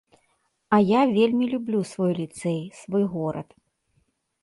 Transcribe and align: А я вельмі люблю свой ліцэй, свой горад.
А 0.77 0.79
я 0.83 1.01
вельмі 1.17 1.45
люблю 1.53 1.79
свой 1.91 2.13
ліцэй, 2.23 2.59
свой 2.83 3.05
горад. 3.17 3.47